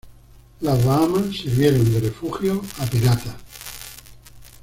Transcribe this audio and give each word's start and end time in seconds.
Las 0.61 0.83
Bahamas 0.83 1.27
sirvieron 1.37 1.93
de 1.93 1.99
refugio 1.99 2.59
a 2.79 2.87
piratas. 2.87 3.35